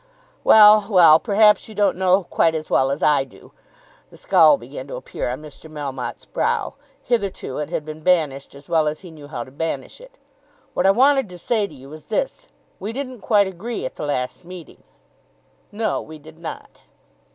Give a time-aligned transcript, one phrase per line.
[0.43, 1.19] "Well, well.
[1.19, 3.51] Perhaps you don't know him quite as well as I do."
[4.09, 5.69] The scowl began to appear on Mr.
[5.71, 6.73] Melmotte's brow.
[7.03, 10.17] Hitherto it had been banished as well as he knew how to banish it.
[10.73, 12.47] "What I wanted to say to you was this.
[12.79, 14.81] We didn't quite agree at the last meeting."
[15.71, 16.81] "No; we did not."